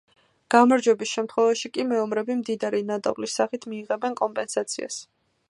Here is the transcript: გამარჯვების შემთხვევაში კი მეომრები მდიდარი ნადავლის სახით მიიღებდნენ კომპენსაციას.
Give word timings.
გამარჯვების 0.53 1.11
შემთხვევაში 1.17 1.71
კი 1.75 1.85
მეომრები 1.91 2.39
მდიდარი 2.39 2.81
ნადავლის 2.89 3.37
სახით 3.41 3.69
მიიღებდნენ 3.75 4.19
კომპენსაციას. 4.25 4.99